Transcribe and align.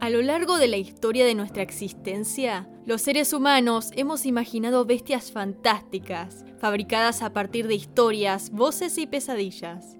A 0.00 0.10
lo 0.10 0.22
largo 0.22 0.56
de 0.56 0.68
la 0.68 0.78
historia 0.78 1.26
de 1.26 1.34
nuestra 1.34 1.62
existencia, 1.62 2.66
los 2.86 3.02
seres 3.02 3.34
humanos 3.34 3.90
hemos 3.94 4.24
imaginado 4.24 4.86
bestias 4.86 5.32
fantásticas, 5.32 6.46
fabricadas 6.60 7.20
a 7.20 7.34
partir 7.34 7.66
de 7.66 7.74
historias, 7.74 8.50
voces 8.50 8.96
y 8.96 9.06
pesadillas. 9.06 9.98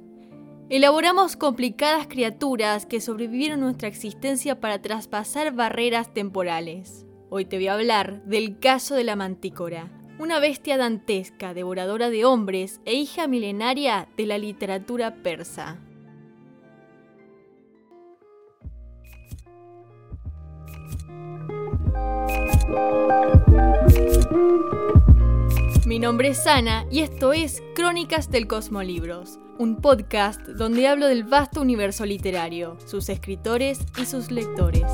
Elaboramos 0.71 1.37
complicadas 1.37 2.07
criaturas 2.07 2.87
que 2.87 3.03
sobrevivieron 3.03 3.61
nuestra 3.61 3.89
existencia 3.89 4.61
para 4.61 4.81
traspasar 4.81 5.53
barreras 5.53 6.15
temporales. 6.15 7.05
Hoy 7.29 7.45
te 7.45 7.57
voy 7.57 7.67
a 7.67 7.75
hablar 7.75 8.25
del 8.25 8.59
caso 8.59 8.95
de 8.95 9.05
la 9.05 9.15
mantícora, 9.15 9.91
una 10.19 10.41
bestia 10.41 10.77
dantesca, 10.77 11.55
devoradora 11.55 12.11
de 12.11 12.25
hombres 12.25 12.81
e 12.85 12.95
hija 12.95 13.29
milenaria 13.29 14.09
de 14.17 14.27
la 14.27 14.39
literatura 14.39 15.15
persa. 15.23 15.79
Mi 25.87 25.99
nombre 25.99 26.29
es 26.29 26.47
Ana 26.47 26.85
y 26.91 27.01
esto 27.01 27.33
es 27.33 27.63
Crónicas 27.75 28.31
del 28.31 28.47
Cosmolibros, 28.47 29.39
un 29.59 29.77
podcast 29.77 30.41
donde 30.43 30.87
hablo 30.87 31.07
del 31.07 31.25
vasto 31.25 31.61
universo 31.61 32.05
literario, 32.05 32.77
sus 32.85 33.09
escritores 33.09 33.81
y 33.97 34.05
sus 34.05 34.31
lectores. 34.31 34.85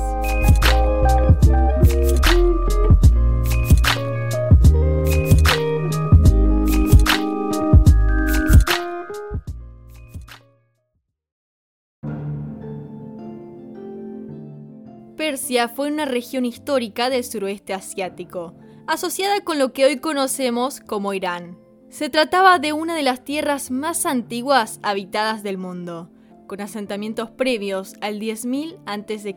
Persia 15.15 15.69
fue 15.69 15.87
una 15.87 16.05
región 16.05 16.45
histórica 16.45 17.09
del 17.09 17.23
suroeste 17.23 17.73
asiático, 17.73 18.53
asociada 18.87 19.41
con 19.41 19.59
lo 19.59 19.73
que 19.73 19.85
hoy 19.85 19.97
conocemos 19.97 20.79
como 20.79 21.13
Irán. 21.13 21.57
Se 21.89 22.09
trataba 22.09 22.59
de 22.59 22.73
una 22.73 22.95
de 22.95 23.03
las 23.03 23.23
tierras 23.23 23.71
más 23.71 24.05
antiguas 24.05 24.79
habitadas 24.83 25.43
del 25.43 25.57
mundo, 25.57 26.09
con 26.47 26.61
asentamientos 26.61 27.31
previos 27.31 27.93
al 28.01 28.19
10.000 28.19 28.77
a.C. 28.85 29.35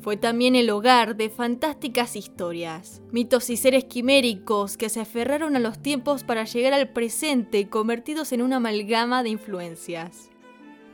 Fue 0.00 0.16
también 0.16 0.54
el 0.54 0.70
hogar 0.70 1.16
de 1.16 1.30
fantásticas 1.30 2.16
historias, 2.16 3.02
mitos 3.10 3.50
y 3.50 3.56
seres 3.56 3.84
quiméricos 3.84 4.76
que 4.76 4.88
se 4.88 5.00
aferraron 5.00 5.56
a 5.56 5.60
los 5.60 5.80
tiempos 5.80 6.22
para 6.24 6.44
llegar 6.44 6.74
al 6.74 6.90
presente 6.90 7.68
convertidos 7.68 8.32
en 8.32 8.42
una 8.42 8.56
amalgama 8.56 9.22
de 9.22 9.30
influencias. 9.30 10.30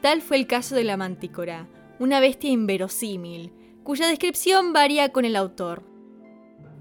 Tal 0.01 0.23
fue 0.23 0.37
el 0.37 0.47
caso 0.47 0.75
de 0.75 0.85
la 0.85 0.97
mantícora, 0.97 1.69
una 1.99 2.21
bestia 2.21 2.51
inverosímil, 2.51 3.53
cuya 3.83 4.07
descripción 4.07 4.73
varía 4.73 5.11
con 5.11 5.25
el 5.25 5.37
autor. 5.37 5.83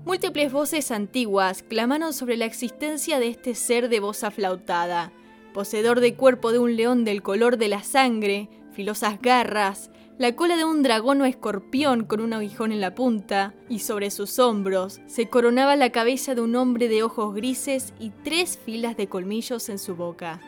Múltiples 0.06 0.52
voces 0.52 0.92
antiguas 0.92 1.64
clamaron 1.64 2.14
sobre 2.14 2.38
la 2.38 2.46
existencia 2.46 3.20
de 3.20 3.28
este 3.28 3.54
ser 3.56 3.88
de 3.90 4.00
voz 4.00 4.24
aflautada, 4.24 5.12
poseedor 5.54 6.00
de 6.00 6.16
cuerpo 6.16 6.52
de 6.52 6.60
un 6.60 6.76
león 6.76 7.06
del 7.06 7.22
color 7.22 7.58
de 7.58 7.68
la 7.68 7.84
sangre, 7.84 8.50
filosas 8.72 9.22
garras, 9.22 9.92
la 10.18 10.36
cola 10.36 10.56
de 10.56 10.66
un 10.66 10.84
dragón 10.84 11.22
o 11.22 11.26
escorpión 11.26 12.06
con 12.06 12.22
un 12.22 12.34
aguijón 12.34 12.72
en 12.72 12.82
la 12.82 12.96
punta, 12.96 13.54
y 13.70 13.80
sobre 13.80 14.12
sus 14.12 14.40
hombros 14.40 15.02
se 15.08 15.30
coronaba 15.30 15.76
la 15.76 15.92
cabeza 15.92 16.36
de 16.36 16.42
un 16.42 16.56
hombre 16.56 16.88
de 16.88 17.04
ojos 17.04 17.34
grises 17.34 17.94
y 18.00 18.12
tres 18.24 18.58
filas 18.64 18.98
de 18.98 19.08
colmillos 19.08 19.70
en 19.70 19.80
su 19.80 19.96
boca. 19.96 20.40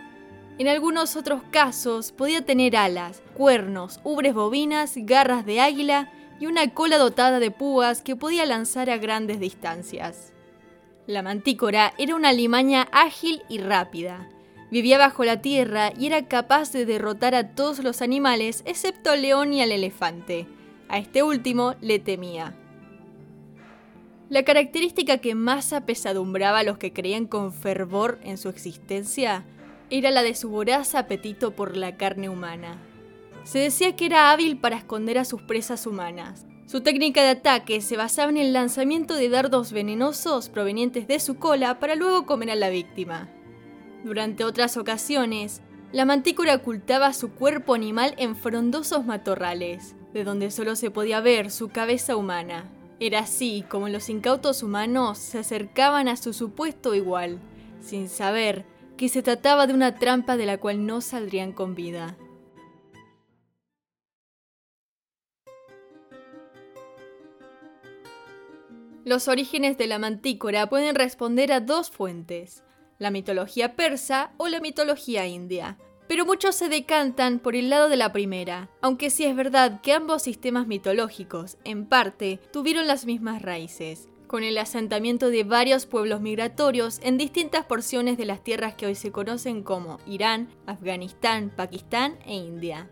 En 0.59 0.67
algunos 0.67 1.15
otros 1.15 1.41
casos 1.49 2.11
podía 2.11 2.45
tener 2.45 2.75
alas, 2.75 3.23
cuernos, 3.33 3.99
ubres 4.03 4.35
bovinas, 4.35 4.93
garras 4.95 5.45
de 5.45 5.59
águila 5.59 6.11
y 6.43 6.45
una 6.45 6.73
cola 6.73 6.97
dotada 6.97 7.39
de 7.39 7.51
púas 7.51 8.01
que 8.01 8.17
podía 8.17 8.45
lanzar 8.45 8.89
a 8.89 8.97
grandes 8.97 9.39
distancias. 9.39 10.33
La 11.07 11.21
mantícora 11.21 11.93
era 11.97 12.17
una 12.17 12.33
limaña 12.33 12.89
ágil 12.91 13.41
y 13.47 13.59
rápida. 13.59 14.27
Vivía 14.69 14.97
bajo 14.97 15.23
la 15.23 15.39
tierra 15.39 15.93
y 15.97 16.07
era 16.07 16.27
capaz 16.27 16.73
de 16.73 16.85
derrotar 16.85 17.33
a 17.33 17.55
todos 17.55 17.81
los 17.81 18.01
animales 18.01 18.61
excepto 18.65 19.11
al 19.11 19.21
león 19.21 19.53
y 19.53 19.61
al 19.61 19.71
elefante. 19.71 20.45
A 20.89 20.97
este 20.97 21.23
último 21.23 21.75
le 21.79 21.99
temía. 21.99 22.57
La 24.27 24.43
característica 24.43 25.19
que 25.19 25.35
más 25.35 25.71
apesadumbraba 25.71 26.59
a 26.59 26.63
los 26.63 26.77
que 26.77 26.91
creían 26.91 27.25
con 27.25 27.53
fervor 27.53 28.19
en 28.21 28.37
su 28.37 28.49
existencia 28.49 29.45
era 29.89 30.11
la 30.11 30.23
de 30.23 30.35
su 30.35 30.49
voraz 30.49 30.93
apetito 30.93 31.51
por 31.51 31.77
la 31.77 31.95
carne 31.95 32.27
humana. 32.27 32.81
Se 33.43 33.59
decía 33.59 33.95
que 33.95 34.05
era 34.05 34.31
hábil 34.31 34.57
para 34.57 34.77
esconder 34.77 35.17
a 35.17 35.25
sus 35.25 35.41
presas 35.41 35.85
humanas. 35.85 36.45
Su 36.65 36.81
técnica 36.81 37.21
de 37.21 37.29
ataque 37.29 37.81
se 37.81 37.97
basaba 37.97 38.29
en 38.31 38.37
el 38.37 38.53
lanzamiento 38.53 39.15
de 39.15 39.29
dardos 39.29 39.73
venenosos 39.73 40.49
provenientes 40.49 41.07
de 41.07 41.19
su 41.19 41.35
cola 41.35 41.79
para 41.79 41.95
luego 41.95 42.25
comer 42.25 42.51
a 42.51 42.55
la 42.55 42.69
víctima. 42.69 43.29
Durante 44.03 44.45
otras 44.45 44.77
ocasiones, 44.77 45.61
la 45.91 46.05
mantícora 46.05 46.55
ocultaba 46.55 47.13
su 47.13 47.31
cuerpo 47.33 47.75
animal 47.75 48.15
en 48.17 48.35
frondosos 48.35 49.05
matorrales, 49.05 49.95
de 50.13 50.23
donde 50.23 50.49
solo 50.49 50.75
se 50.75 50.89
podía 50.89 51.19
ver 51.19 51.51
su 51.51 51.69
cabeza 51.69 52.15
humana. 52.15 52.71
Era 52.99 53.19
así 53.19 53.63
como 53.69 53.89
los 53.89 54.09
incautos 54.09 54.63
humanos 54.63 55.17
se 55.17 55.39
acercaban 55.39 56.07
a 56.07 56.15
su 56.15 56.33
supuesto 56.33 56.95
igual, 56.95 57.39
sin 57.81 58.07
saber 58.07 58.65
que 58.97 59.09
se 59.09 59.21
trataba 59.21 59.67
de 59.67 59.73
una 59.73 59.95
trampa 59.95 60.37
de 60.37 60.45
la 60.45 60.57
cual 60.57 60.85
no 60.85 61.01
saldrían 61.01 61.51
con 61.51 61.75
vida. 61.75 62.15
Los 69.05 69.27
orígenes 69.27 69.77
de 69.77 69.87
la 69.87 69.99
mantícora 69.99 70.69
pueden 70.69 70.95
responder 70.95 71.51
a 71.51 71.59
dos 71.59 71.91
fuentes, 71.91 72.63
la 72.99 73.11
mitología 73.11 73.75
persa 73.75 74.31
o 74.37 74.47
la 74.47 74.61
mitología 74.61 75.27
india. 75.27 75.77
Pero 76.07 76.25
muchos 76.25 76.55
se 76.55 76.69
decantan 76.69 77.39
por 77.39 77.57
el 77.57 77.69
lado 77.69 77.89
de 77.89 77.97
la 77.97 78.13
primera, 78.13 78.69
aunque 78.81 79.09
sí 79.09 79.25
es 79.25 79.35
verdad 79.35 79.81
que 79.81 79.91
ambos 79.91 80.21
sistemas 80.21 80.67
mitológicos, 80.67 81.57
en 81.65 81.85
parte, 81.85 82.39
tuvieron 82.53 82.87
las 82.87 83.05
mismas 83.05 83.41
raíces, 83.41 84.07
con 84.27 84.43
el 84.43 84.57
asentamiento 84.57 85.29
de 85.29 85.43
varios 85.43 85.85
pueblos 85.85 86.21
migratorios 86.21 86.99
en 87.03 87.17
distintas 87.17 87.65
porciones 87.65 88.17
de 88.17 88.25
las 88.25 88.41
tierras 88.41 88.75
que 88.75 88.85
hoy 88.85 88.95
se 88.95 89.11
conocen 89.11 89.63
como 89.63 89.99
Irán, 90.05 90.47
Afganistán, 90.65 91.51
Pakistán 91.53 92.17
e 92.25 92.35
India. 92.35 92.89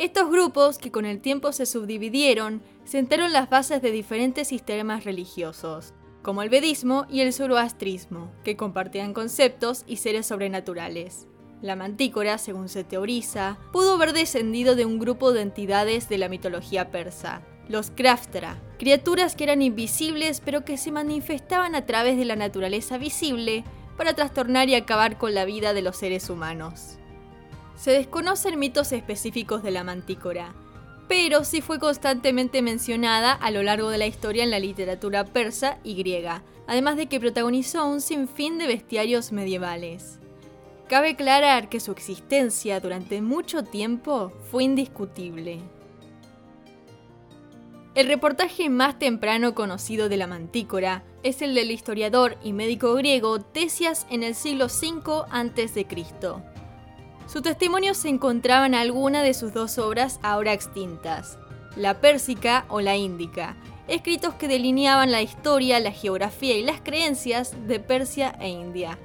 Estos 0.00 0.30
grupos, 0.30 0.78
que 0.78 0.90
con 0.90 1.04
el 1.04 1.20
tiempo 1.20 1.52
se 1.52 1.66
subdividieron, 1.66 2.62
sentaron 2.86 3.34
las 3.34 3.50
bases 3.50 3.82
de 3.82 3.90
diferentes 3.90 4.48
sistemas 4.48 5.04
religiosos, 5.04 5.92
como 6.22 6.40
el 6.40 6.48
vedismo 6.48 7.04
y 7.10 7.20
el 7.20 7.34
zoroastrismo, 7.34 8.32
que 8.42 8.56
compartían 8.56 9.12
conceptos 9.12 9.84
y 9.86 9.96
seres 9.96 10.24
sobrenaturales. 10.24 11.26
La 11.60 11.76
mantícora, 11.76 12.38
según 12.38 12.70
se 12.70 12.82
teoriza, 12.82 13.58
pudo 13.74 13.92
haber 13.92 14.14
descendido 14.14 14.74
de 14.74 14.86
un 14.86 14.98
grupo 14.98 15.34
de 15.34 15.42
entidades 15.42 16.08
de 16.08 16.16
la 16.16 16.30
mitología 16.30 16.90
persa, 16.90 17.42
los 17.68 17.90
Kraftra, 17.90 18.58
criaturas 18.78 19.36
que 19.36 19.44
eran 19.44 19.60
invisibles 19.60 20.40
pero 20.42 20.64
que 20.64 20.78
se 20.78 20.92
manifestaban 20.92 21.74
a 21.74 21.84
través 21.84 22.16
de 22.16 22.24
la 22.24 22.36
naturaleza 22.36 22.96
visible 22.96 23.64
para 23.98 24.14
trastornar 24.14 24.70
y 24.70 24.76
acabar 24.76 25.18
con 25.18 25.34
la 25.34 25.44
vida 25.44 25.74
de 25.74 25.82
los 25.82 25.98
seres 25.98 26.30
humanos. 26.30 26.99
Se 27.80 27.92
desconocen 27.92 28.58
mitos 28.58 28.92
específicos 28.92 29.62
de 29.62 29.70
la 29.70 29.84
mantícora, 29.84 30.52
pero 31.08 31.44
sí 31.44 31.62
fue 31.62 31.78
constantemente 31.78 32.60
mencionada 32.60 33.32
a 33.32 33.50
lo 33.50 33.62
largo 33.62 33.88
de 33.88 33.96
la 33.96 34.06
historia 34.06 34.44
en 34.44 34.50
la 34.50 34.58
literatura 34.58 35.24
persa 35.24 35.78
y 35.82 35.94
griega, 35.94 36.42
además 36.66 36.98
de 36.98 37.06
que 37.06 37.18
protagonizó 37.18 37.86
un 37.86 38.02
sinfín 38.02 38.58
de 38.58 38.66
bestiarios 38.66 39.32
medievales. 39.32 40.18
Cabe 40.90 41.12
aclarar 41.12 41.70
que 41.70 41.80
su 41.80 41.92
existencia 41.92 42.80
durante 42.80 43.22
mucho 43.22 43.64
tiempo 43.64 44.30
fue 44.50 44.64
indiscutible. 44.64 45.60
El 47.94 48.08
reportaje 48.08 48.68
más 48.68 48.98
temprano 48.98 49.54
conocido 49.54 50.10
de 50.10 50.18
la 50.18 50.26
mantícora 50.26 51.02
es 51.22 51.40
el 51.40 51.54
del 51.54 51.70
historiador 51.70 52.36
y 52.44 52.52
médico 52.52 52.92
griego 52.92 53.40
Tesias 53.40 54.06
en 54.10 54.22
el 54.22 54.34
siglo 54.34 54.66
V 54.66 55.24
a.C. 55.30 55.86
Su 57.30 57.42
testimonio 57.42 57.94
se 57.94 58.08
encontraba 58.08 58.66
en 58.66 58.74
alguna 58.74 59.22
de 59.22 59.34
sus 59.34 59.52
dos 59.52 59.78
obras 59.78 60.18
ahora 60.20 60.52
extintas, 60.52 61.38
la 61.76 62.00
Pérsica 62.00 62.64
o 62.68 62.80
la 62.80 62.96
Índica, 62.96 63.54
escritos 63.86 64.34
que 64.34 64.48
delineaban 64.48 65.12
la 65.12 65.22
historia, 65.22 65.78
la 65.78 65.92
geografía 65.92 66.56
y 66.56 66.64
las 66.64 66.80
creencias 66.80 67.54
de 67.68 67.78
Persia 67.78 68.36
e 68.40 68.48
India. 68.48 68.98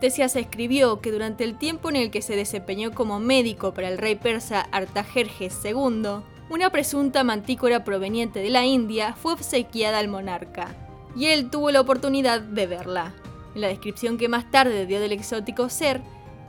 Tesias 0.00 0.34
escribió 0.34 1.00
que 1.00 1.12
durante 1.12 1.44
el 1.44 1.56
tiempo 1.56 1.90
en 1.90 1.94
el 1.94 2.10
que 2.10 2.22
se 2.22 2.34
desempeñó 2.34 2.90
como 2.90 3.20
médico 3.20 3.72
para 3.72 3.88
el 3.88 3.98
rey 3.98 4.16
persa 4.16 4.66
Artajerjes 4.72 5.56
II, 5.64 6.24
una 6.50 6.70
presunta 6.70 7.22
mantícora 7.22 7.84
proveniente 7.84 8.40
de 8.40 8.50
la 8.50 8.64
India 8.64 9.14
fue 9.14 9.32
obsequiada 9.32 10.00
al 10.00 10.08
monarca, 10.08 10.74
y 11.14 11.26
él 11.26 11.50
tuvo 11.50 11.70
la 11.70 11.82
oportunidad 11.82 12.40
de 12.40 12.66
verla. 12.66 13.14
En 13.54 13.60
la 13.60 13.68
descripción 13.68 14.18
que 14.18 14.28
más 14.28 14.50
tarde 14.50 14.86
dio 14.86 14.98
del 14.98 15.12
exótico 15.12 15.68
ser, 15.68 16.00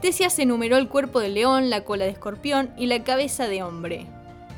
Tesias 0.01 0.37
enumeró 0.39 0.77
el 0.77 0.87
cuerpo 0.87 1.19
de 1.19 1.29
león, 1.29 1.69
la 1.69 1.81
cola 1.81 2.05
de 2.05 2.11
escorpión 2.11 2.71
y 2.77 2.87
la 2.87 3.03
cabeza 3.03 3.47
de 3.47 3.63
hombre. 3.63 4.07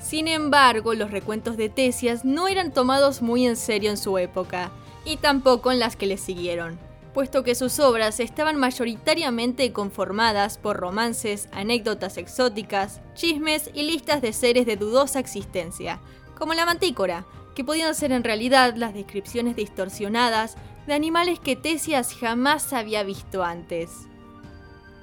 Sin 0.01 0.27
embargo, 0.27 0.93
los 0.93 1.11
recuentos 1.11 1.57
de 1.57 1.69
Tesias 1.69 2.25
no 2.25 2.47
eran 2.47 2.71
tomados 2.71 3.21
muy 3.21 3.45
en 3.45 3.55
serio 3.55 3.89
en 3.89 3.97
su 3.97 4.17
época, 4.17 4.71
y 5.05 5.17
tampoco 5.17 5.71
en 5.71 5.79
las 5.79 5.95
que 5.95 6.05
le 6.05 6.17
siguieron, 6.17 6.77
puesto 7.13 7.43
que 7.43 7.55
sus 7.55 7.79
obras 7.79 8.19
estaban 8.19 8.57
mayoritariamente 8.57 9.71
conformadas 9.71 10.57
por 10.57 10.77
romances, 10.77 11.47
anécdotas 11.51 12.17
exóticas, 12.17 12.99
chismes 13.15 13.71
y 13.73 13.83
listas 13.83 14.21
de 14.21 14.33
seres 14.33 14.65
de 14.65 14.75
dudosa 14.75 15.19
existencia, 15.19 15.99
como 16.37 16.53
la 16.53 16.65
mantícora, 16.65 17.25
que 17.55 17.63
podían 17.63 17.95
ser 17.95 18.11
en 18.11 18.23
realidad 18.23 18.75
las 18.75 18.93
descripciones 18.93 19.55
distorsionadas 19.55 20.57
de 20.85 20.93
animales 20.93 21.39
que 21.39 21.55
Tesias 21.55 22.13
jamás 22.13 22.71
había 22.73 23.03
visto 23.03 23.43
antes. 23.43 24.07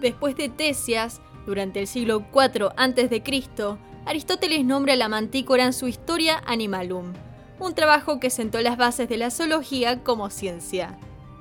Después 0.01 0.37
de 0.37 0.49
Tesias, 0.49 1.21
durante 1.47 1.81
el 1.81 1.87
siglo 1.87 2.25
IV 2.33 2.71
a.C., 2.77 3.79
Aristóteles 4.07 4.65
nombra 4.65 4.97
la 4.97 5.09
mantícora 5.09 5.65
en 5.65 5.73
su 5.73 5.89
Historia 5.89 6.43
Animalum, 6.47 7.15
un 7.59 7.75
trabajo 7.75 8.21
que 8.21 8.29
sentó 8.29 8.61
las 8.61 8.77
bases 8.77 9.09
de 9.09 9.17
la 9.17 9.31
zoología 9.31 10.03
como 10.03 10.29
ciencia. 10.29 10.99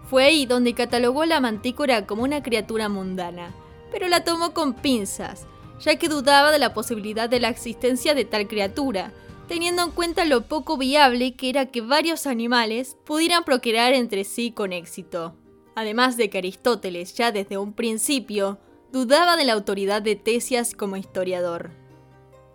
Fue 0.09 0.23
ahí 0.23 0.45
donde 0.45 0.73
catalogó 0.73 1.25
la 1.25 1.41
mantícora 1.41 2.05
como 2.05 2.23
una 2.23 2.41
criatura 2.41 2.87
mundana, 2.87 3.53
pero 3.91 4.07
la 4.07 4.23
tomó 4.23 4.53
con 4.53 4.73
pinzas, 4.73 5.45
ya 5.81 5.97
que 5.97 6.07
dudaba 6.07 6.51
de 6.51 6.59
la 6.59 6.73
posibilidad 6.73 7.29
de 7.29 7.41
la 7.41 7.49
existencia 7.49 8.13
de 8.13 8.23
tal 8.23 8.47
criatura, 8.47 9.11
teniendo 9.47 9.83
en 9.83 9.91
cuenta 9.91 10.23
lo 10.23 10.43
poco 10.43 10.77
viable 10.77 11.35
que 11.35 11.49
era 11.49 11.65
que 11.65 11.81
varios 11.81 12.27
animales 12.27 12.95
pudieran 13.03 13.43
procrear 13.43 13.93
entre 13.93 14.23
sí 14.23 14.51
con 14.51 14.71
éxito. 14.71 15.35
Además 15.75 16.17
de 16.17 16.29
que 16.29 16.37
Aristóteles 16.37 17.15
ya 17.15 17.31
desde 17.31 17.57
un 17.57 17.73
principio 17.73 18.59
dudaba 18.91 19.37
de 19.37 19.45
la 19.45 19.53
autoridad 19.53 20.01
de 20.01 20.15
Tesias 20.15 20.75
como 20.75 20.97
historiador. 20.97 21.71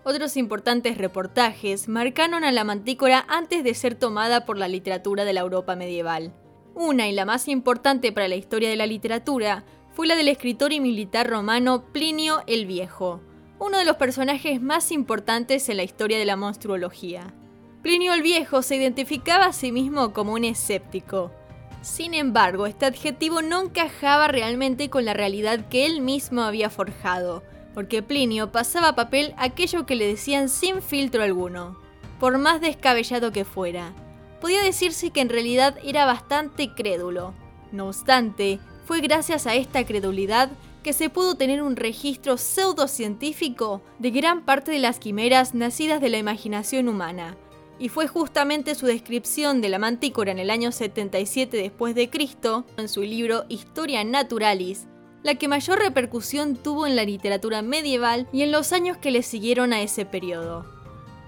Otros 0.05 0.37
importantes 0.37 0.97
reportajes 0.97 1.89
marcaron 1.89 2.45
a 2.45 2.53
la 2.53 2.65
mantícora 2.65 3.27
antes 3.29 3.65
de 3.65 3.75
ser 3.75 3.95
tomada 3.95 4.47
por 4.47 4.57
la 4.57 4.69
literatura 4.69 5.25
de 5.25 5.33
la 5.33 5.41
Europa 5.41 5.77
medieval. 5.77 6.33
Una 6.75 7.09
y 7.09 7.13
la 7.13 7.25
más 7.25 7.49
importante 7.49 8.13
para 8.13 8.29
la 8.29 8.37
historia 8.37 8.71
de 8.71 8.77
la 8.77 8.87
literatura 8.87 9.65
fue 9.91 10.07
la 10.07 10.15
del 10.15 10.29
escritor 10.29 10.73
y 10.73 10.79
militar 10.79 11.29
romano 11.29 11.87
Plinio 11.93 12.43
el 12.47 12.67
Viejo, 12.67 13.21
uno 13.59 13.79
de 13.79 13.85
los 13.85 13.97
personajes 13.97 14.63
más 14.63 14.93
importantes 14.93 15.69
en 15.69 15.77
la 15.77 15.83
historia 15.83 16.19
de 16.19 16.25
la 16.25 16.37
monstruología. 16.37 17.35
Plinio 17.83 18.15
el 18.15 18.23
Viejo 18.23 18.63
se 18.63 18.77
identificaba 18.77 19.47
a 19.47 19.53
sí 19.53 19.73
mismo 19.73 20.13
como 20.13 20.35
un 20.35 20.45
escéptico. 20.45 21.33
Sin 21.81 22.15
embargo, 22.15 22.67
este 22.67 22.87
adjetivo 22.87 23.41
no 23.43 23.63
encajaba 23.63 24.29
realmente 24.29 24.91
con 24.91 25.05
la 25.05 25.15
realidad 25.15 25.69
que 25.69 25.87
él 25.87 26.01
mismo 26.01 26.43
había 26.43 26.71
forjado, 26.71 27.43
porque 27.75 28.03
Plinio 28.03 28.51
pasaba 28.51 28.97
papel 28.97 29.35
aquello 29.37 29.87
que 29.87 29.95
le 29.95 30.07
decían 30.07 30.49
sin 30.49 30.83
filtro 30.83 31.23
alguno, 31.23 31.79
por 32.19 32.39
más 32.39 32.61
descabellado 32.61 33.31
que 33.33 33.45
fuera. 33.45 33.93
Podía 34.41 34.63
decirse 34.63 35.11
que 35.11 35.21
en 35.21 35.29
realidad 35.29 35.77
era 35.85 36.05
bastante 36.05 36.75
crédulo. 36.75 37.35
No 37.71 37.87
obstante, 37.87 38.59
fue 38.85 39.01
gracias 39.01 39.47
a 39.47 39.55
esta 39.55 39.85
credulidad 39.85 40.51
que 40.83 40.93
se 40.93 41.11
pudo 41.11 41.37
tener 41.37 41.63
un 41.63 41.77
registro 41.77 42.37
pseudocientífico 42.37 43.83
de 43.99 44.11
gran 44.11 44.45
parte 44.45 44.71
de 44.71 44.79
las 44.79 44.99
quimeras 44.99 45.55
nacidas 45.55 46.01
de 46.01 46.09
la 46.09 46.19
imaginación 46.19 46.89
humana, 46.89 47.37
y 47.79 47.89
fue 47.89 48.09
justamente 48.09 48.75
su 48.75 48.87
descripción 48.87 49.61
de 49.61 49.69
la 49.69 49.79
mantícora 49.79 50.33
en 50.33 50.39
el 50.39 50.51
año 50.51 50.73
77 50.73 51.57
después 51.57 51.95
de 51.95 52.11
Cristo, 52.11 52.65
en 52.77 52.89
su 52.89 53.03
libro 53.03 53.45
Historia 53.49 54.03
Naturalis, 54.05 54.87
la 55.23 55.37
que 55.37 55.49
mayor 55.49 55.79
repercusión 55.79 56.57
tuvo 56.57 56.87
en 56.87 56.97
la 56.97 57.05
literatura 57.05 57.63
medieval 57.63 58.29
y 58.33 58.43
en 58.43 58.53
los 58.53 58.73
años 58.73 58.97
que 58.97 59.11
le 59.11 59.23
siguieron 59.23 59.73
a 59.73 59.83
ese 59.83 60.05
periodo. 60.05 60.67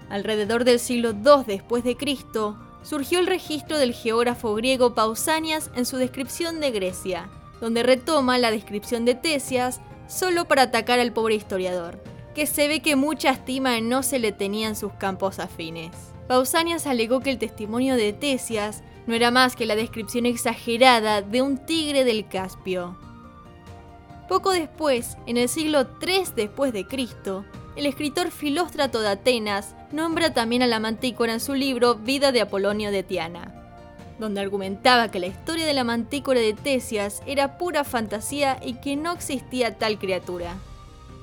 Alrededor 0.09 0.65
del 0.65 0.79
siglo 0.79 1.11
II 1.11 1.43
después 1.45 1.83
de 1.83 1.95
Cristo, 1.95 2.57
surgió 2.83 3.19
el 3.19 3.27
registro 3.27 3.77
del 3.77 3.93
geógrafo 3.93 4.53
griego 4.55 4.93
Pausanias 4.93 5.71
en 5.75 5.85
su 5.85 5.97
descripción 5.97 6.59
de 6.59 6.71
Grecia, 6.71 7.29
donde 7.61 7.83
retoma 7.83 8.37
la 8.37 8.51
descripción 8.51 9.05
de 9.05 9.15
Tesias 9.15 9.79
solo 10.07 10.45
para 10.45 10.63
atacar 10.63 10.99
al 10.99 11.13
pobre 11.13 11.35
historiador, 11.35 12.01
que 12.35 12.47
se 12.47 12.67
ve 12.67 12.81
que 12.81 12.95
mucha 12.95 13.29
estima 13.29 13.79
no 13.81 14.03
se 14.03 14.19
le 14.19 14.31
tenía 14.31 14.67
en 14.67 14.75
sus 14.75 14.93
campos 14.93 15.39
afines. 15.39 16.10
Pausanias 16.31 16.87
alegó 16.87 17.19
que 17.19 17.29
el 17.29 17.37
testimonio 17.37 17.97
de 17.97 18.13
Tesias 18.13 18.83
no 19.05 19.13
era 19.15 19.31
más 19.31 19.57
que 19.57 19.65
la 19.65 19.75
descripción 19.75 20.25
exagerada 20.25 21.21
de 21.21 21.41
un 21.41 21.57
tigre 21.57 22.05
del 22.05 22.25
Caspio. 22.25 22.95
Poco 24.29 24.51
después, 24.51 25.17
en 25.25 25.35
el 25.35 25.49
siglo 25.49 25.87
III 26.01 26.31
después 26.33 26.71
de 26.71 26.87
Cristo, 26.87 27.43
el 27.75 27.85
escritor 27.85 28.31
Filóstrato 28.31 29.01
de 29.01 29.09
Atenas 29.09 29.75
nombra 29.91 30.33
también 30.33 30.63
a 30.63 30.67
la 30.67 30.79
mantícora 30.79 31.33
en 31.33 31.41
su 31.41 31.53
libro 31.53 31.95
Vida 31.95 32.31
de 32.31 32.39
Apolonio 32.39 32.91
de 32.91 33.03
Tiana, 33.03 33.53
donde 34.17 34.39
argumentaba 34.39 35.11
que 35.11 35.19
la 35.19 35.27
historia 35.27 35.65
de 35.65 35.73
la 35.73 35.83
mantícora 35.83 36.39
de 36.39 36.53
Tesias 36.53 37.21
era 37.25 37.57
pura 37.57 37.83
fantasía 37.83 38.57
y 38.63 38.75
que 38.75 38.95
no 38.95 39.11
existía 39.11 39.77
tal 39.77 39.99
criatura. 39.99 40.55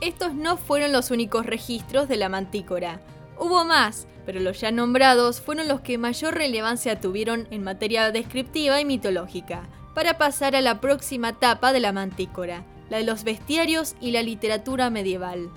Estos 0.03 0.35
no 0.35 0.59
fueron 0.59 0.93
los 0.93 1.11
únicos 1.11 1.47
registros 1.47 2.09
de 2.09 2.19
la 2.19 2.29
mantícora. 2.29 3.01
Hubo 3.39 3.65
más, 3.65 4.07
pero 4.29 4.41
los 4.41 4.61
ya 4.61 4.71
nombrados 4.71 5.41
fueron 5.41 5.69
los 5.69 5.81
que 5.81 5.97
mayor 5.97 6.35
relevancia 6.35 7.01
tuvieron 7.01 7.49
en 7.51 7.65
materia 7.65 8.13
descriptiva 8.13 8.79
y 8.79 8.85
mitológica, 8.85 9.67
para 9.95 10.19
pasar 10.19 10.55
a 10.55 10.61
la 10.61 10.83
próxima 10.83 11.31
etapa 11.31 11.73
de 11.73 11.81
la 11.81 11.93
mantícora, 11.93 12.63
la 12.91 12.99
de 12.99 13.05
los 13.05 13.25
bestiarios 13.25 13.97
y 14.03 14.11
la 14.11 14.23
literatura 14.23 14.91
medieval. 14.91 15.49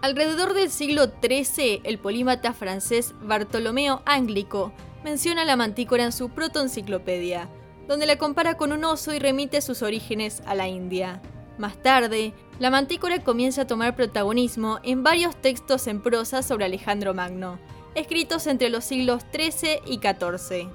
Alrededor 0.00 0.54
del 0.54 0.70
siglo 0.70 1.04
XIII, 1.22 1.82
el 1.84 1.98
polímata 1.98 2.54
francés 2.54 3.14
Bartolomeo 3.20 4.00
Anglico 4.06 4.72
menciona 5.04 5.44
la 5.44 5.56
mantícora 5.56 6.04
en 6.04 6.12
su 6.12 6.30
protoenciclopedia, 6.30 7.50
donde 7.88 8.06
la 8.06 8.16
compara 8.16 8.56
con 8.56 8.72
un 8.72 8.86
oso 8.86 9.12
y 9.12 9.18
remite 9.18 9.60
sus 9.60 9.82
orígenes 9.82 10.42
a 10.46 10.54
la 10.54 10.66
India. 10.66 11.20
Más 11.58 11.76
tarde, 11.82 12.32
la 12.58 12.70
mantícora 12.70 13.22
comienza 13.22 13.62
a 13.62 13.66
tomar 13.66 13.94
protagonismo 13.94 14.78
en 14.82 15.02
varios 15.02 15.36
textos 15.36 15.86
en 15.88 16.00
prosa 16.00 16.42
sobre 16.42 16.64
Alejandro 16.64 17.12
Magno, 17.12 17.58
escritos 17.94 18.46
entre 18.46 18.70
los 18.70 18.84
siglos 18.84 19.24
XIII 19.32 19.80
y 19.86 19.98
XIV. 19.98 20.68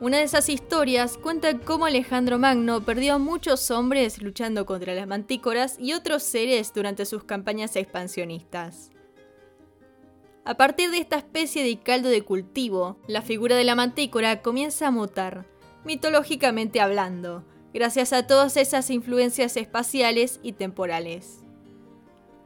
Una 0.00 0.18
de 0.18 0.22
esas 0.22 0.48
historias 0.48 1.18
cuenta 1.18 1.58
cómo 1.58 1.86
Alejandro 1.86 2.38
Magno 2.38 2.84
perdió 2.84 3.14
a 3.14 3.18
muchos 3.18 3.70
hombres 3.72 4.22
luchando 4.22 4.64
contra 4.64 4.94
las 4.94 5.08
mantícoras 5.08 5.76
y 5.78 5.92
otros 5.92 6.22
seres 6.22 6.72
durante 6.72 7.04
sus 7.04 7.24
campañas 7.24 7.74
expansionistas. 7.74 8.90
A 10.44 10.56
partir 10.56 10.90
de 10.90 10.98
esta 10.98 11.16
especie 11.16 11.64
de 11.64 11.80
caldo 11.80 12.08
de 12.08 12.22
cultivo, 12.22 12.96
la 13.06 13.22
figura 13.22 13.56
de 13.56 13.64
la 13.64 13.74
mantícora 13.74 14.40
comienza 14.40 14.86
a 14.86 14.90
mutar, 14.92 15.46
mitológicamente 15.84 16.80
hablando, 16.80 17.44
gracias 17.74 18.12
a 18.12 18.26
todas 18.26 18.56
esas 18.56 18.88
influencias 18.90 19.56
espaciales 19.56 20.38
y 20.42 20.52
temporales. 20.52 21.40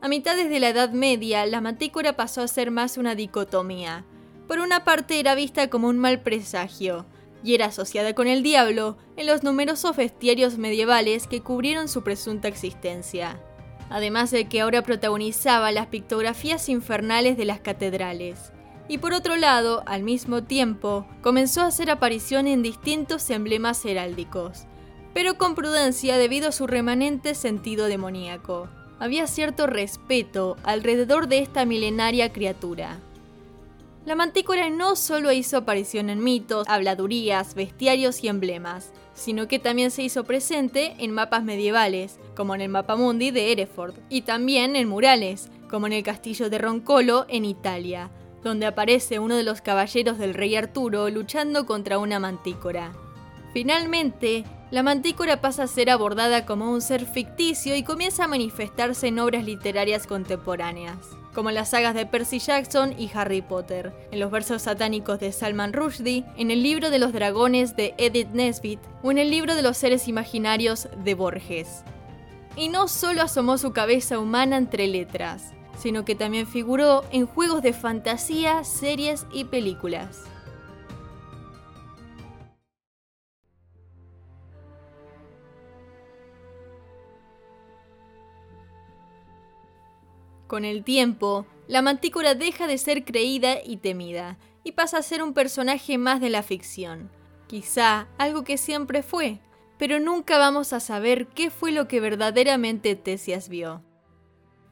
A 0.00 0.08
mitades 0.08 0.50
de 0.50 0.58
la 0.58 0.70
Edad 0.70 0.90
Media, 0.90 1.46
la 1.46 1.60
mantícora 1.60 2.16
pasó 2.16 2.40
a 2.40 2.48
ser 2.48 2.72
más 2.72 2.96
una 2.96 3.14
dicotomía. 3.14 4.04
Por 4.52 4.60
una 4.60 4.84
parte 4.84 5.18
era 5.18 5.34
vista 5.34 5.70
como 5.70 5.88
un 5.88 5.98
mal 5.98 6.20
presagio, 6.20 7.06
y 7.42 7.54
era 7.54 7.68
asociada 7.68 8.14
con 8.14 8.26
el 8.26 8.42
diablo 8.42 8.98
en 9.16 9.24
los 9.24 9.42
numerosos 9.42 9.96
bestiarios 9.96 10.58
medievales 10.58 11.26
que 11.26 11.40
cubrieron 11.40 11.88
su 11.88 12.02
presunta 12.02 12.48
existencia, 12.48 13.40
además 13.88 14.30
de 14.30 14.50
que 14.50 14.60
ahora 14.60 14.82
protagonizaba 14.82 15.72
las 15.72 15.86
pictografías 15.86 16.68
infernales 16.68 17.38
de 17.38 17.46
las 17.46 17.60
catedrales. 17.60 18.52
Y 18.88 18.98
por 18.98 19.14
otro 19.14 19.36
lado, 19.36 19.84
al 19.86 20.02
mismo 20.02 20.42
tiempo, 20.42 21.06
comenzó 21.22 21.62
a 21.62 21.68
hacer 21.68 21.90
aparición 21.90 22.46
en 22.46 22.62
distintos 22.62 23.30
emblemas 23.30 23.82
heráldicos, 23.86 24.66
pero 25.14 25.38
con 25.38 25.54
prudencia 25.54 26.18
debido 26.18 26.50
a 26.50 26.52
su 26.52 26.66
remanente 26.66 27.34
sentido 27.34 27.86
demoníaco. 27.86 28.68
Había 28.98 29.26
cierto 29.28 29.66
respeto 29.66 30.58
alrededor 30.62 31.26
de 31.26 31.38
esta 31.38 31.64
milenaria 31.64 32.34
criatura. 32.34 33.00
La 34.04 34.16
mantícora 34.16 34.68
no 34.68 34.96
solo 34.96 35.30
hizo 35.30 35.58
aparición 35.58 36.10
en 36.10 36.24
mitos, 36.24 36.66
habladurías, 36.68 37.54
bestiarios 37.54 38.24
y 38.24 38.28
emblemas, 38.28 38.92
sino 39.14 39.46
que 39.46 39.60
también 39.60 39.92
se 39.92 40.02
hizo 40.02 40.24
presente 40.24 40.96
en 40.98 41.12
mapas 41.12 41.44
medievales, 41.44 42.18
como 42.34 42.56
en 42.56 42.62
el 42.62 42.68
mapa 42.68 42.96
mundi 42.96 43.30
de 43.30 43.52
Hereford, 43.52 43.94
y 44.08 44.22
también 44.22 44.74
en 44.74 44.88
murales, 44.88 45.50
como 45.70 45.86
en 45.86 45.92
el 45.92 46.02
castillo 46.02 46.50
de 46.50 46.58
Roncolo 46.58 47.26
en 47.28 47.44
Italia, 47.44 48.10
donde 48.42 48.66
aparece 48.66 49.20
uno 49.20 49.36
de 49.36 49.44
los 49.44 49.60
caballeros 49.60 50.18
del 50.18 50.34
rey 50.34 50.56
Arturo 50.56 51.08
luchando 51.08 51.64
contra 51.64 51.98
una 51.98 52.18
mantícora. 52.18 52.92
Finalmente, 53.52 54.42
la 54.72 54.82
mantícora 54.82 55.40
pasa 55.40 55.62
a 55.64 55.68
ser 55.68 55.90
abordada 55.90 56.44
como 56.44 56.72
un 56.72 56.80
ser 56.80 57.06
ficticio 57.06 57.76
y 57.76 57.84
comienza 57.84 58.24
a 58.24 58.28
manifestarse 58.28 59.06
en 59.06 59.20
obras 59.20 59.44
literarias 59.44 60.08
contemporáneas 60.08 61.21
como 61.34 61.48
en 61.48 61.54
las 61.54 61.70
sagas 61.70 61.94
de 61.94 62.06
Percy 62.06 62.38
Jackson 62.38 62.94
y 62.98 63.10
Harry 63.14 63.42
Potter, 63.42 63.92
en 64.10 64.20
los 64.20 64.30
versos 64.30 64.62
satánicos 64.62 65.18
de 65.20 65.32
Salman 65.32 65.72
Rushdie, 65.72 66.24
en 66.36 66.50
el 66.50 66.62
libro 66.62 66.90
de 66.90 66.98
los 66.98 67.12
dragones 67.12 67.74
de 67.76 67.94
Edith 67.98 68.30
Nesbit 68.32 68.80
o 69.02 69.10
en 69.10 69.18
el 69.18 69.30
libro 69.30 69.54
de 69.54 69.62
los 69.62 69.76
seres 69.76 70.08
imaginarios 70.08 70.88
de 71.04 71.14
Borges. 71.14 71.84
Y 72.56 72.68
no 72.68 72.88
solo 72.88 73.22
asomó 73.22 73.56
su 73.56 73.72
cabeza 73.72 74.18
humana 74.18 74.56
entre 74.58 74.86
letras, 74.86 75.52
sino 75.78 76.04
que 76.04 76.14
también 76.14 76.46
figuró 76.46 77.04
en 77.10 77.26
juegos 77.26 77.62
de 77.62 77.72
fantasía, 77.72 78.62
series 78.64 79.26
y 79.32 79.44
películas. 79.44 80.31
Con 90.52 90.66
el 90.66 90.84
tiempo, 90.84 91.46
la 91.66 91.80
mantícora 91.80 92.34
deja 92.34 92.66
de 92.66 92.76
ser 92.76 93.06
creída 93.06 93.54
y 93.64 93.78
temida, 93.78 94.36
y 94.62 94.72
pasa 94.72 94.98
a 94.98 95.02
ser 95.02 95.22
un 95.22 95.32
personaje 95.32 95.96
más 95.96 96.20
de 96.20 96.28
la 96.28 96.42
ficción. 96.42 97.10
Quizá 97.46 98.06
algo 98.18 98.44
que 98.44 98.58
siempre 98.58 99.02
fue, 99.02 99.40
pero 99.78 99.98
nunca 99.98 100.36
vamos 100.36 100.74
a 100.74 100.80
saber 100.80 101.28
qué 101.28 101.48
fue 101.48 101.72
lo 101.72 101.88
que 101.88 102.00
verdaderamente 102.00 102.96
Tesias 102.96 103.48
vio. 103.48 103.82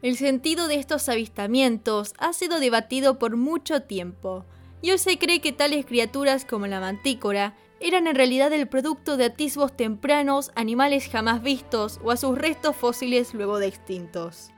El 0.02 0.18
sentido 0.18 0.68
de 0.68 0.74
estos 0.74 1.08
avistamientos 1.08 2.12
ha 2.18 2.34
sido 2.34 2.60
debatido 2.60 3.18
por 3.18 3.38
mucho 3.38 3.84
tiempo, 3.84 4.44
y 4.82 4.90
hoy 4.90 4.98
se 4.98 5.18
cree 5.18 5.40
que 5.40 5.52
tales 5.52 5.86
criaturas 5.86 6.44
como 6.44 6.66
la 6.66 6.80
mantícora 6.80 7.56
eran 7.80 8.06
en 8.06 8.16
realidad 8.16 8.52
el 8.52 8.68
producto 8.68 9.16
de 9.16 9.24
atisbos 9.24 9.74
tempranos, 9.74 10.52
animales 10.56 11.08
jamás 11.08 11.42
vistos 11.42 12.00
o 12.04 12.10
a 12.10 12.18
sus 12.18 12.36
restos 12.36 12.76
fósiles 12.76 13.32
luego 13.32 13.58
de 13.58 13.68
extintos. 13.68 14.50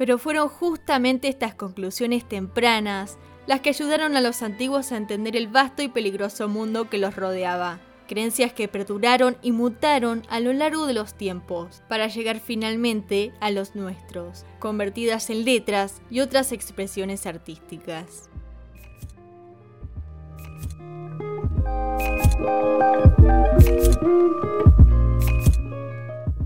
Pero 0.00 0.16
fueron 0.16 0.48
justamente 0.48 1.28
estas 1.28 1.54
conclusiones 1.54 2.26
tempranas 2.26 3.18
las 3.46 3.60
que 3.60 3.68
ayudaron 3.68 4.16
a 4.16 4.22
los 4.22 4.40
antiguos 4.40 4.92
a 4.92 4.96
entender 4.96 5.36
el 5.36 5.46
vasto 5.46 5.82
y 5.82 5.88
peligroso 5.88 6.48
mundo 6.48 6.88
que 6.88 6.96
los 6.96 7.16
rodeaba. 7.16 7.80
Creencias 8.08 8.54
que 8.54 8.66
perduraron 8.66 9.36
y 9.42 9.52
mutaron 9.52 10.22
a 10.30 10.40
lo 10.40 10.54
largo 10.54 10.86
de 10.86 10.94
los 10.94 11.12
tiempos, 11.12 11.82
para 11.86 12.06
llegar 12.06 12.40
finalmente 12.40 13.34
a 13.40 13.50
los 13.50 13.74
nuestros, 13.74 14.46
convertidas 14.58 15.28
en 15.28 15.44
letras 15.44 16.00
y 16.08 16.20
otras 16.20 16.52
expresiones 16.52 17.26
artísticas. 17.26 18.30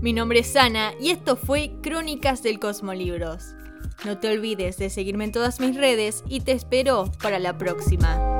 Mi 0.05 0.13
nombre 0.13 0.41
es 0.41 0.55
Ana 0.55 0.93
y 1.01 1.09
esto 1.09 1.35
fue 1.35 1.71
Crónicas 1.81 2.43
del 2.43 2.59
Cosmolibros. 2.59 3.55
No 4.05 4.19
te 4.19 4.29
olvides 4.29 4.77
de 4.77 4.91
seguirme 4.91 5.23
en 5.23 5.31
todas 5.31 5.59
mis 5.59 5.75
redes 5.75 6.23
y 6.29 6.41
te 6.41 6.51
espero 6.51 7.11
para 7.23 7.39
la 7.39 7.57
próxima. 7.57 8.39